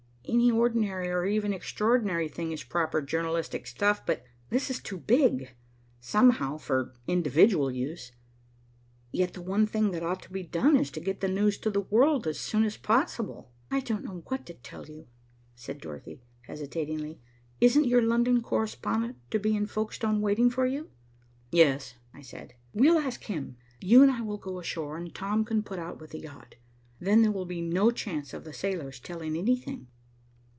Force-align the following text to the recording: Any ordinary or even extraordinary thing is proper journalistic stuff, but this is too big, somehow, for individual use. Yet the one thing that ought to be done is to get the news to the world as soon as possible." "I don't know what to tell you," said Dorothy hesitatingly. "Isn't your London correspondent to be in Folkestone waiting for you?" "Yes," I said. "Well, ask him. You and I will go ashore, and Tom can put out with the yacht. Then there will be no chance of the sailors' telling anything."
Any 0.23 0.49
ordinary 0.49 1.09
or 1.09 1.25
even 1.25 1.51
extraordinary 1.51 2.29
thing 2.29 2.53
is 2.53 2.63
proper 2.63 3.01
journalistic 3.01 3.67
stuff, 3.67 4.05
but 4.05 4.23
this 4.49 4.69
is 4.69 4.79
too 4.79 4.97
big, 4.97 5.53
somehow, 5.99 6.57
for 6.57 6.93
individual 7.05 7.69
use. 7.69 8.13
Yet 9.11 9.33
the 9.33 9.41
one 9.41 9.67
thing 9.67 9.91
that 9.91 10.03
ought 10.03 10.21
to 10.21 10.31
be 10.31 10.43
done 10.43 10.77
is 10.77 10.89
to 10.91 11.01
get 11.01 11.19
the 11.19 11.27
news 11.27 11.57
to 11.59 11.69
the 11.69 11.81
world 11.81 12.27
as 12.27 12.39
soon 12.39 12.63
as 12.63 12.77
possible." 12.77 13.51
"I 13.69 13.81
don't 13.81 14.05
know 14.05 14.23
what 14.27 14.45
to 14.45 14.53
tell 14.53 14.85
you," 14.85 15.07
said 15.53 15.81
Dorothy 15.81 16.21
hesitatingly. 16.43 17.19
"Isn't 17.59 17.83
your 17.87 18.01
London 18.01 18.41
correspondent 18.41 19.17
to 19.31 19.39
be 19.39 19.53
in 19.53 19.65
Folkestone 19.65 20.21
waiting 20.21 20.49
for 20.49 20.65
you?" 20.65 20.91
"Yes," 21.51 21.95
I 22.13 22.21
said. 22.21 22.53
"Well, 22.71 22.97
ask 22.99 23.21
him. 23.25 23.57
You 23.81 24.01
and 24.01 24.09
I 24.09 24.21
will 24.21 24.37
go 24.37 24.59
ashore, 24.61 24.95
and 24.95 25.13
Tom 25.13 25.43
can 25.43 25.61
put 25.61 25.77
out 25.79 25.99
with 25.99 26.11
the 26.11 26.21
yacht. 26.21 26.55
Then 27.01 27.21
there 27.21 27.33
will 27.33 27.45
be 27.45 27.59
no 27.61 27.91
chance 27.91 28.33
of 28.33 28.45
the 28.45 28.53
sailors' 28.53 29.01
telling 29.01 29.35
anything." 29.35 29.87